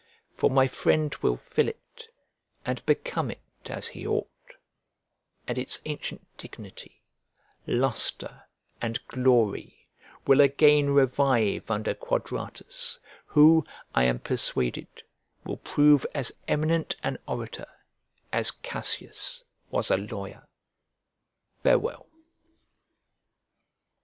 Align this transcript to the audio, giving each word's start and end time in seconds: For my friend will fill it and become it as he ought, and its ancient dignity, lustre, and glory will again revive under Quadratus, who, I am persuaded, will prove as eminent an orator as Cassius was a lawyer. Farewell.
For 0.31 0.49
my 0.49 0.65
friend 0.65 1.13
will 1.21 1.37
fill 1.37 1.67
it 1.67 2.07
and 2.65 2.83
become 2.87 3.29
it 3.29 3.39
as 3.69 3.89
he 3.89 4.07
ought, 4.07 4.29
and 5.47 5.59
its 5.59 5.79
ancient 5.85 6.25
dignity, 6.39 7.03
lustre, 7.67 8.47
and 8.81 8.97
glory 9.07 9.89
will 10.25 10.41
again 10.41 10.89
revive 10.89 11.69
under 11.69 11.93
Quadratus, 11.93 12.97
who, 13.27 13.63
I 13.93 14.05
am 14.05 14.17
persuaded, 14.17 15.03
will 15.43 15.57
prove 15.57 16.03
as 16.15 16.31
eminent 16.47 16.95
an 17.03 17.19
orator 17.27 17.67
as 18.33 18.49
Cassius 18.49 19.43
was 19.69 19.91
a 19.91 19.97
lawyer. 19.97 20.47
Farewell. 21.61 22.07